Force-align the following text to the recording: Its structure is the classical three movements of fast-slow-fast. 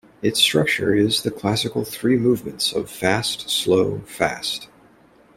Its 0.23 0.39
structure 0.39 0.95
is 0.95 1.21
the 1.21 1.29
classical 1.29 1.83
three 1.85 2.17
movements 2.17 2.73
of 2.73 2.89
fast-slow-fast. 2.89 4.67